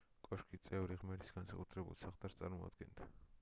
[0.27, 3.11] კოშკის წვერი ღმერთის განსაკუთრებულ საყდარს წარმოადგენდა